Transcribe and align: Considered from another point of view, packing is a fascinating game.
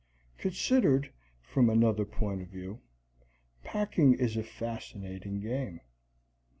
Considered 0.39 1.13
from 1.43 1.69
another 1.69 2.05
point 2.05 2.41
of 2.41 2.47
view, 2.47 2.81
packing 3.63 4.15
is 4.15 4.35
a 4.35 4.41
fascinating 4.41 5.39
game. 5.39 5.79